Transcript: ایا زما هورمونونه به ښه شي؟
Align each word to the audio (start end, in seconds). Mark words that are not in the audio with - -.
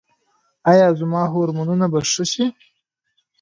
ایا 0.71 0.87
زما 0.99 1.21
هورمونونه 1.33 1.85
به 1.93 1.99
ښه 2.11 2.23
شي؟ 2.31 2.45